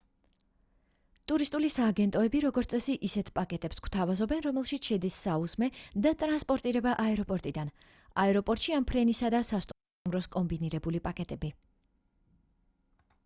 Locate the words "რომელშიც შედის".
4.45-5.17